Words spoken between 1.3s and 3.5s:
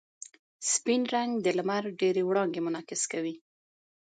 د لمر ډېرې وړانګې منعکس کوي.